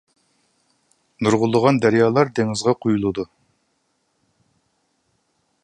[1.27, 3.29] نۇرغۇنلىغان دەريالار دېڭىزغا قۇيۇلىدۇ.